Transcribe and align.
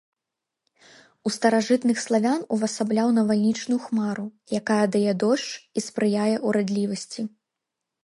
У 1.29 1.31
старажытных 1.35 1.97
славян 2.05 2.41
увасабляў 2.57 3.13
навальнічную 3.19 3.79
хмару, 3.85 4.27
якая 4.63 4.81
дае 4.99 5.13
дождж 5.25 5.49
і 5.59 5.79
спрыяе 5.91 6.29
ўрадлівасці. 6.51 7.21